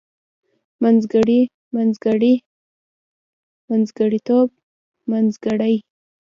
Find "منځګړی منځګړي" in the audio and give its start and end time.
0.81-2.33